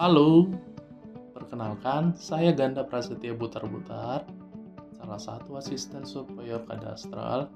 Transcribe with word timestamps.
Halo, 0.00 0.48
perkenalkan 1.36 2.16
saya 2.16 2.56
Ganda 2.56 2.80
Prasetya 2.88 3.36
Butar-Butar, 3.36 4.24
salah 4.96 5.20
satu 5.20 5.60
asisten 5.60 6.08
surveyor 6.08 6.64
kadastral 6.64 7.52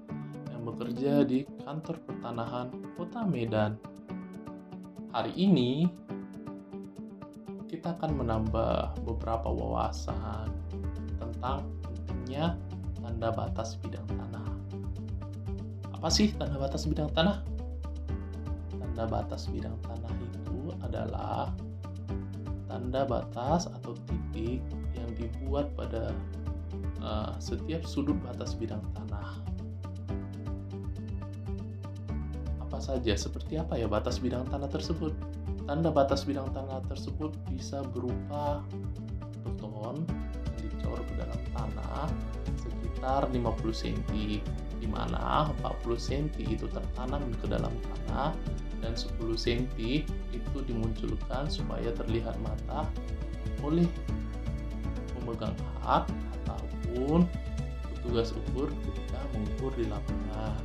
yang 0.53 0.69
bekerja 0.69 1.25
di 1.25 1.49
kantor 1.65 2.05
pertanahan 2.05 2.69
Kota 3.01 3.25
Medan. 3.25 3.81
Hari 5.17 5.33
ini 5.41 5.89
kita 7.65 7.97
akan 7.97 8.13
menambah 8.13 9.01
beberapa 9.09 9.49
wawasan 9.49 10.53
tentang 11.17 11.65
pentingnya 11.81 12.61
tanda 13.01 13.33
batas 13.33 13.81
bidang 13.81 14.05
tanah. 14.05 14.53
Apa 15.97 16.13
sih 16.13 16.29
tanda 16.37 16.61
batas 16.61 16.85
bidang 16.85 17.09
tanah? 17.17 17.41
Tanda 18.69 19.09
batas 19.09 19.49
bidang 19.49 19.81
tanah 19.81 20.13
itu 20.21 20.77
adalah 20.85 21.49
tanda 22.75 23.07
batas 23.07 23.71
atau 23.71 23.95
titik 24.11 24.59
yang 24.99 25.11
dibuat 25.15 25.71
pada 25.79 26.11
uh, 26.99 27.31
setiap 27.39 27.87
sudut 27.87 28.19
batas 28.27 28.59
bidang 28.59 28.83
tanah. 28.99 29.39
Apa 32.67 32.83
saja, 32.83 33.15
seperti 33.15 33.63
apa 33.63 33.79
ya 33.79 33.87
batas 33.87 34.19
bidang 34.19 34.51
tanah 34.51 34.67
tersebut? 34.67 35.15
Tanda 35.71 35.95
batas 35.95 36.27
bidang 36.27 36.51
tanah 36.51 36.83
tersebut 36.91 37.31
bisa 37.47 37.87
berupa 37.95 38.59
beton 39.47 40.03
yang 40.43 40.57
dicor 40.59 40.99
ke 40.99 41.15
dalam 41.15 41.41
tanah 41.55 42.11
sekitar 42.59 43.31
50 43.31 43.71
cm, 43.71 44.43
di 44.83 44.89
mana 44.91 45.47
40 45.63 45.95
cm 45.95 46.27
itu 46.43 46.67
tertanam 46.67 47.23
ke 47.39 47.47
dalam 47.47 47.71
tanah 47.71 48.35
dan 48.85 48.93
10 48.93 49.17
cm 49.33 49.65
itu 50.37 50.57
dimunculkan 50.69 51.49
supaya 51.49 51.89
terlihat 51.97 52.37
mata 52.45 52.85
oleh 53.65 53.89
pemegang 55.17 55.57
hak 55.81 56.05
ataupun 56.45 57.25
petugas 57.89 58.37
ukur 58.37 58.69
ketika 58.69 59.21
mengukur 59.33 59.73
di 59.81 59.89
lapangan. 59.89 60.61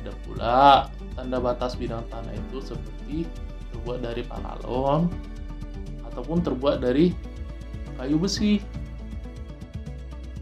Ada 0.00 0.12
pula 0.24 0.88
tanda 1.12 1.38
batas 1.38 1.76
bidang 1.76 2.08
tanah 2.08 2.32
itu 2.32 2.64
seperti 2.64 3.28
terbuat 3.70 4.00
dari 4.00 4.24
panalon 4.24 5.12
ataupun 6.08 6.40
terbuat 6.40 6.80
dari 6.80 7.12
kayu 8.00 8.16
besi. 8.16 8.56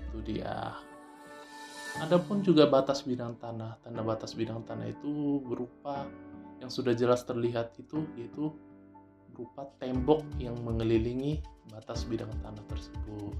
Itu 0.07 0.19
dia. 0.23 0.79
Adapun 2.01 2.41
juga 2.41 2.71
batas 2.71 3.03
bidang 3.03 3.37
tanah. 3.43 3.77
Tanda 3.83 4.01
batas 4.07 4.33
bidang 4.39 4.63
tanah 4.65 4.89
itu 4.89 5.43
berupa 5.45 6.07
yang 6.61 6.69
sudah 6.69 6.93
jelas 6.93 7.25
terlihat 7.25 7.75
itu 7.81 8.05
yaitu 8.15 8.53
berupa 9.33 9.65
tembok 9.81 10.21
yang 10.37 10.55
mengelilingi 10.61 11.41
batas 11.73 12.05
bidang 12.05 12.31
tanah 12.45 12.65
tersebut. 12.69 13.35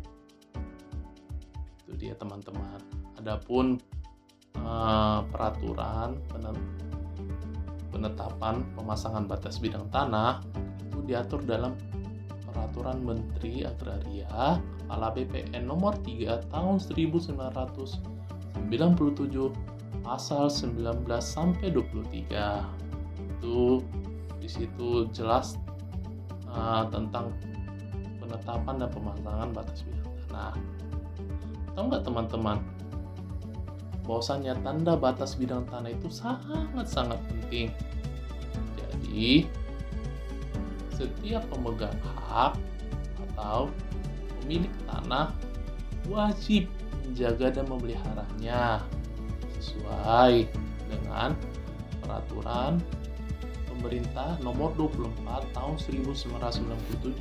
Itu 1.85 1.93
dia 2.01 2.17
teman-teman. 2.17 2.81
Adapun 3.21 3.77
uh, 4.57 5.21
peraturan 5.29 6.17
penetapan 7.93 8.65
pemasangan 8.73 9.29
batas 9.29 9.61
bidang 9.61 9.93
tanah 9.93 10.41
itu 10.89 11.05
diatur 11.05 11.45
dalam 11.45 11.77
peraturan 12.49 13.05
Menteri 13.05 13.63
Agraria 13.63 14.57
Kepala 14.91 15.15
BPN 15.15 15.71
nomor 15.71 15.95
3 16.03 16.51
tahun 16.51 16.83
1997 16.83 18.03
pasal 20.03 20.51
19 20.51 21.07
sampai 21.23 21.71
23 21.71 21.71
itu 21.71 22.03
di 22.11 22.90
situ 24.51 25.07
jelas 25.15 25.55
uh, 26.51 26.83
tentang 26.91 27.31
penetapan 28.19 28.75
dan 28.83 28.91
pemasangan 28.91 29.49
batas 29.55 29.87
bidang 29.87 30.11
tanah. 30.27 30.55
Tahu 31.75 31.85
nggak 31.87 32.05
teman-teman? 32.05 32.59
Bahwasanya 34.05 34.59
tanda 34.67 34.99
batas 34.99 35.39
bidang 35.39 35.63
tanah 35.71 35.95
itu 35.95 36.11
sangat-sangat 36.11 37.19
penting. 37.31 37.71
Jadi 38.75 39.47
setiap 40.99 41.47
pemegang 41.49 41.95
hak 42.27 42.59
atau 43.33 43.71
pemilik 44.43 44.73
tanah 44.91 45.33
wajib 46.11 46.67
menjaga 47.07 47.55
dan 47.55 47.67
memeliharanya 47.71 48.83
sesuai 49.57 50.47
dengan 50.91 51.33
peraturan 52.03 52.83
Pemerintah 53.81 54.37
Nomor 54.45 54.77
24 54.77 55.57
Tahun 55.57 55.75
1997 55.81 57.17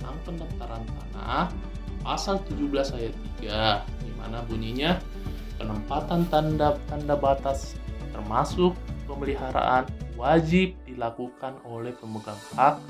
tentang 0.00 0.16
pendaftaran 0.24 0.84
tanah 0.88 1.52
pasal 2.00 2.40
17 2.48 2.96
ayat 2.96 3.14
3 3.44 4.08
di 4.08 4.12
mana 4.16 4.40
bunyinya 4.48 4.96
penempatan 5.60 6.24
tanda-tanda 6.32 7.12
batas 7.20 7.76
termasuk 8.16 8.72
pemeliharaan 9.04 9.84
wajib 10.16 10.72
dilakukan 10.88 11.60
oleh 11.68 11.92
pemegang 11.92 12.40
hak 12.56 12.80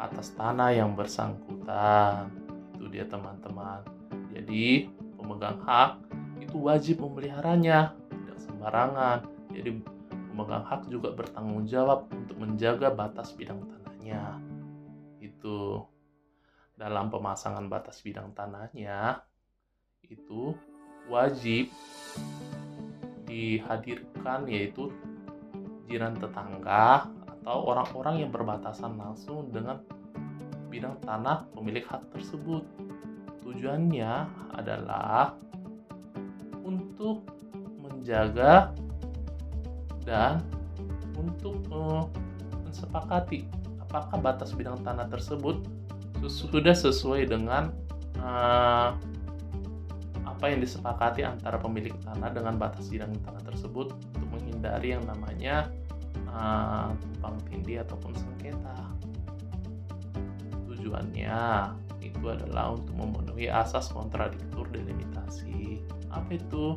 atas 0.00 0.32
tanah 0.36 0.72
yang 0.72 0.96
bersangkutan. 0.96 2.32
Itu 2.76 2.88
dia 2.88 3.04
teman-teman. 3.04 3.84
Jadi 4.32 4.88
pemegang 5.20 5.60
hak 5.64 6.00
itu 6.40 6.56
wajib 6.60 7.00
memeliharanya, 7.04 7.92
tidak 8.08 8.38
sembarangan. 8.40 9.18
Jadi 9.52 9.95
pemegang 10.36 10.68
hak 10.68 10.92
juga 10.92 11.16
bertanggung 11.16 11.64
jawab 11.64 12.12
untuk 12.12 12.36
menjaga 12.36 12.92
batas 12.92 13.32
bidang 13.32 13.64
tanahnya. 13.64 14.36
Itu 15.16 15.88
dalam 16.76 17.08
pemasangan 17.08 17.64
batas 17.72 18.04
bidang 18.04 18.36
tanahnya 18.36 19.24
itu 20.04 20.52
wajib 21.08 21.72
dihadirkan 23.24 24.44
yaitu 24.44 24.92
jiran 25.88 26.12
tetangga 26.20 27.08
atau 27.24 27.72
orang-orang 27.72 28.28
yang 28.28 28.30
berbatasan 28.30 28.92
langsung 29.00 29.48
dengan 29.48 29.80
bidang 30.68 31.00
tanah 31.00 31.48
pemilik 31.56 31.88
hak 31.88 32.12
tersebut. 32.12 32.60
Tujuannya 33.40 34.12
adalah 34.52 35.32
untuk 36.60 37.24
menjaga 37.80 38.76
dan 40.06 40.40
untuk 41.18 41.60
uh, 41.74 42.06
mensepakati 42.62 43.50
apakah 43.82 44.16
batas 44.22 44.54
bidang 44.54 44.78
tanah 44.86 45.10
tersebut 45.10 45.66
sudah 46.26 46.72
sesuai 46.72 47.28
dengan 47.28 47.74
uh, 48.22 48.96
apa 50.26 50.44
yang 50.52 50.60
disepakati 50.60 51.24
antara 51.24 51.56
pemilik 51.56 51.92
tanah 52.04 52.28
dengan 52.32 52.60
batas 52.60 52.92
bidang 52.92 53.12
tanah 53.24 53.42
tersebut 53.44 53.92
untuk 53.92 54.28
menghindari 54.36 54.92
yang 54.92 55.04
namanya 55.08 55.72
uh, 56.28 56.92
tumpang 56.92 57.36
tindih 57.48 57.80
ataupun 57.80 58.12
sengketa. 58.12 58.76
Tujuannya 60.68 61.40
itu 62.04 62.24
adalah 62.28 62.76
untuk 62.76 62.94
memenuhi 63.00 63.48
asas 63.48 63.88
kontradiktur 63.88 64.68
delimitasi. 64.68 65.80
Apa 66.12 66.36
itu? 66.36 66.76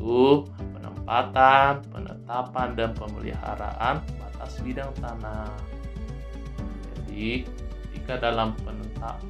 Yaitu 0.00 0.48
penempatan, 0.56 1.84
penetapan, 1.92 2.68
dan 2.72 2.90
pemeliharaan 2.96 4.00
batas 4.16 4.56
bidang 4.64 4.92
tanah. 4.96 5.52
Jadi, 6.96 7.44
jika 7.92 8.16
dalam 8.16 8.56
penempat, 8.64 9.20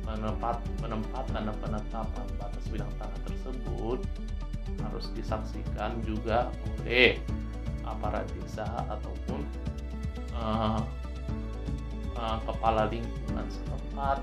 penempatan 0.79 1.43
dan 1.51 1.57
penetapan 1.59 2.27
batas 2.39 2.65
bidang 2.71 2.93
tanah 3.03 3.19
tersebut 3.27 3.99
harus 4.87 5.11
disaksikan 5.19 5.99
juga 6.07 6.55
oleh 6.79 7.19
aparat 7.83 8.23
desa 8.39 8.87
ataupun 8.87 9.43
uh, 10.39 10.79
uh, 12.15 12.39
kepala 12.47 12.87
lingkungan 12.87 13.45
setempat 13.51 14.23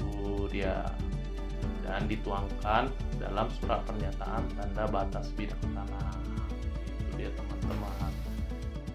itu 0.00 0.48
dia 0.48 0.88
dan 1.84 2.08
dituangkan 2.08 2.88
dalam 3.20 3.46
surat 3.60 3.84
pernyataan 3.84 4.48
tanda 4.56 4.84
batas 4.88 5.28
bidang 5.36 5.60
tanah. 5.76 6.16
Itu 6.96 7.12
dia 7.20 7.30
teman-teman. 7.36 8.12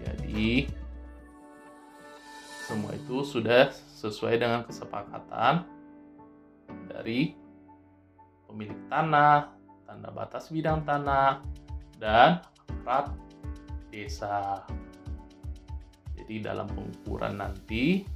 Jadi 0.02 0.66
semua 2.66 2.90
itu 2.94 3.22
sudah 3.22 3.70
sesuai 3.74 4.42
dengan 4.42 4.66
kesepakatan 4.66 5.62
dari 6.90 7.34
pemilik 8.50 8.78
tanah, 8.90 9.54
tanda 9.86 10.10
batas 10.10 10.50
bidang 10.50 10.82
tanah, 10.82 11.42
dan 12.02 12.42
aparat 12.66 13.14
desa. 13.94 14.66
Jadi 16.18 16.42
dalam 16.42 16.66
pengukuran 16.70 17.38
nanti 17.38 18.06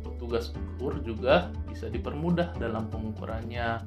petugas 0.00 0.52
ukur 0.56 0.96
juga 1.04 1.52
bisa 1.76 1.92
dipermudah 1.92 2.56
dalam 2.56 2.88
pengukurannya 2.88 3.84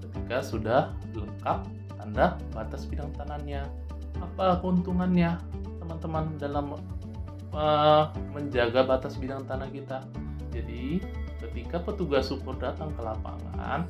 ketika 0.00 0.40
sudah 0.40 0.96
lengkap 1.12 1.68
tanda 2.00 2.40
batas 2.56 2.88
bidang 2.88 3.12
tanahnya. 3.12 3.68
Apa 4.16 4.64
keuntungannya 4.64 5.36
teman-teman 5.84 6.32
dalam 6.40 6.80
uh, 7.52 8.08
menjaga 8.32 8.88
batas 8.88 9.20
bidang 9.20 9.44
tanah 9.44 9.68
kita. 9.68 10.00
Jadi, 10.48 11.04
ketika 11.44 11.76
petugas 11.84 12.32
ukur 12.32 12.56
datang 12.56 12.88
ke 12.96 13.04
lapangan, 13.04 13.84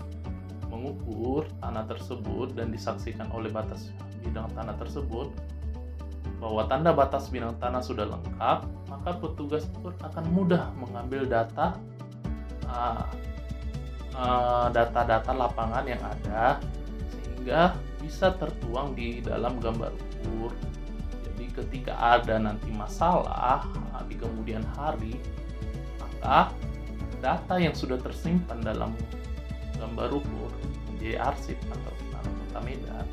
mengukur 0.66 1.46
tanah 1.62 1.86
tersebut 1.86 2.58
dan 2.58 2.74
disaksikan 2.74 3.30
oleh 3.30 3.54
batas 3.54 3.94
bidang 4.26 4.50
tanah 4.58 4.74
tersebut 4.74 5.30
bahwa 6.42 6.66
tanda 6.66 6.90
batas 6.90 7.30
bidang 7.30 7.54
tanah 7.62 7.78
sudah 7.78 8.10
lengkap, 8.10 8.66
maka 8.90 9.10
petugas 9.22 9.70
ukur 9.78 9.94
akan 10.02 10.26
mudah 10.34 10.74
mengambil 10.74 11.22
data 11.22 11.78
uh, 12.66 13.06
data-data 14.72 15.32
lapangan 15.36 15.84
yang 15.84 16.00
ada 16.00 16.56
sehingga 17.12 17.76
bisa 18.00 18.32
tertuang 18.32 18.96
di 18.96 19.20
dalam 19.20 19.60
gambar 19.60 19.92
ukur. 19.92 20.52
Jadi 21.26 21.44
ketika 21.52 21.92
ada 22.00 22.40
nanti 22.40 22.72
masalah 22.72 23.68
di 24.08 24.16
kemudian 24.16 24.64
hari, 24.78 25.20
maka 26.00 26.48
data 27.20 27.54
yang 27.60 27.76
sudah 27.76 28.00
tersimpan 28.00 28.62
dalam 28.64 28.96
gambar 29.76 30.16
ukur 30.16 30.50
menjadi 30.88 31.20
arsip 31.20 31.58
atau 31.68 31.92
kota 32.56 32.58
Medan 32.64 33.06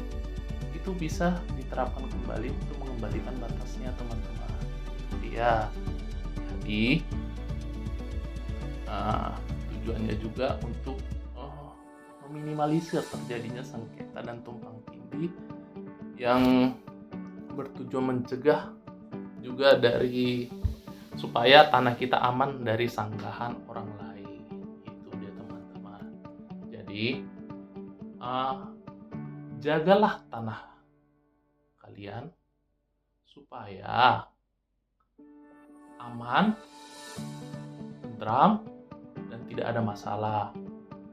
itu 0.72 0.92
bisa 0.96 1.40
diterapkan 1.60 2.08
kembali 2.08 2.52
untuk 2.52 2.78
mengembalikan 2.84 3.36
batasnya 3.40 3.92
teman-teman. 4.00 4.52
Ya, 5.34 5.68
jadi 6.62 7.02
uh, 8.86 9.34
tujuannya 9.84 10.16
juga 10.16 10.56
untuk 10.64 10.96
uh, 11.36 11.76
meminimalisir 12.24 13.04
terjadinya 13.04 13.60
sengketa 13.60 14.24
dan 14.24 14.40
tumpang 14.48 14.80
tindih 14.88 15.28
yang 16.16 16.72
bertujuan 17.52 18.16
mencegah 18.16 18.72
juga 19.44 19.76
dari 19.76 20.48
supaya 21.20 21.68
tanah 21.68 22.00
kita 22.00 22.16
aman 22.16 22.64
dari 22.64 22.88
sanggahan 22.88 23.60
orang 23.68 23.92
lain. 24.00 24.40
Itu 24.88 25.12
dia 25.20 25.36
teman-teman. 25.36 26.04
Jadi 26.72 27.28
uh, 28.24 28.72
jagalah 29.60 30.24
tanah 30.32 30.80
kalian 31.84 32.32
supaya 33.28 34.24
aman, 36.00 36.56
tentram, 38.00 38.73
tidak 39.54 39.70
ada 39.70 39.82
masalah. 39.86 40.50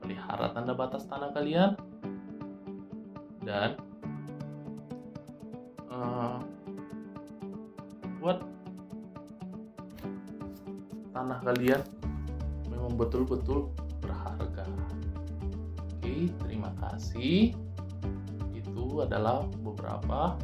Pelihara 0.01 0.49
tanda 0.57 0.73
batas 0.73 1.05
tanah 1.05 1.29
kalian 1.37 1.77
dan 3.45 3.77
uh, 5.93 6.41
buat 8.17 8.41
tanah 11.13 11.45
kalian 11.45 11.85
memang 12.73 12.97
betul-betul 12.97 13.69
berharga. 14.01 14.65
Oke, 16.01 16.33
terima 16.41 16.73
kasih. 16.81 17.53
Itu 18.57 19.05
adalah 19.05 19.45
beberapa 19.61 20.41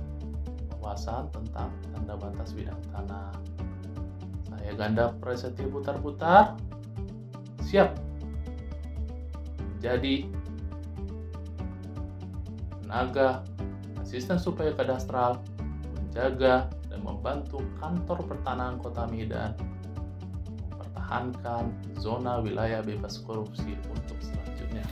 wawasan 0.85 1.33
tentang 1.33 1.73
tanda 1.97 2.15
batas 2.21 2.53
bidang 2.53 2.79
tanah. 2.93 3.33
Saya 4.53 4.73
Ganda 4.77 5.17
Prasetya 5.17 5.65
Putar-Putar 5.67 6.76
siap 7.67 7.99
jadi 9.83 10.31
tenaga 12.87 13.43
asisten 13.99 14.39
supaya 14.39 14.71
kadastral 14.79 15.43
menjaga 15.99 16.71
dan 16.87 17.03
membantu 17.03 17.59
kantor 17.83 18.23
pertanahan 18.31 18.79
kota 18.79 19.11
Medan 19.11 19.59
mempertahankan 20.71 21.75
zona 21.99 22.39
wilayah 22.39 22.87
bebas 22.87 23.19
korupsi 23.27 23.75
untuk 23.91 24.19
selanjutnya. 24.23 24.87